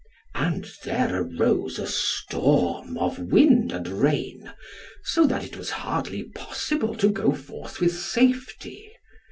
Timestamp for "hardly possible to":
5.69-7.09